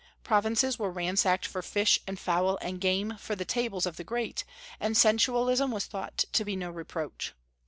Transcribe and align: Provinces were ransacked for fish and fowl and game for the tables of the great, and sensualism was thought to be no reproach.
Provinces 0.23 0.79
were 0.79 0.89
ransacked 0.89 1.45
for 1.45 1.61
fish 1.61 1.99
and 2.07 2.19
fowl 2.19 2.57
and 2.59 2.81
game 2.81 3.13
for 3.19 3.35
the 3.35 3.45
tables 3.45 3.85
of 3.85 3.97
the 3.97 4.03
great, 4.03 4.43
and 4.79 4.97
sensualism 4.97 5.69
was 5.69 5.85
thought 5.85 6.25
to 6.33 6.43
be 6.43 6.55
no 6.55 6.71
reproach. 6.71 7.35